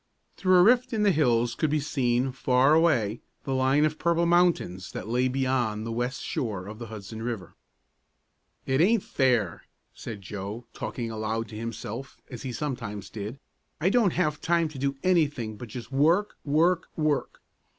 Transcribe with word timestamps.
Through 0.35 0.55
a 0.57 0.63
rift 0.63 0.93
in 0.93 1.03
the 1.03 1.11
hills 1.11 1.53
could 1.53 1.69
be 1.69 1.79
seen, 1.79 2.31
far 2.31 2.73
away, 2.73 3.21
the 3.43 3.53
line 3.53 3.85
of 3.85 3.99
purple 3.99 4.25
mountains 4.25 4.91
that 4.93 5.07
lay 5.07 5.27
beyond 5.27 5.85
the 5.85 5.91
west 5.91 6.23
shore 6.23 6.65
of 6.65 6.79
the 6.79 6.87
Hudson 6.87 7.21
River. 7.21 7.53
"It 8.65 8.81
aint 8.81 9.03
fair!" 9.03 9.65
said 9.93 10.23
Joe, 10.23 10.65
talking 10.73 11.11
aloud 11.11 11.49
to 11.49 11.55
himself, 11.55 12.19
as 12.31 12.41
he 12.41 12.51
sometimes 12.51 13.11
did. 13.11 13.37
"I 13.79 13.89
don't 13.91 14.13
have 14.13 14.41
time 14.41 14.69
to 14.69 14.79
do 14.79 14.97
anything 15.03 15.55
but 15.55 15.67
just 15.69 15.91
work, 15.91 16.35
work, 16.43 16.87
work. 16.95 17.39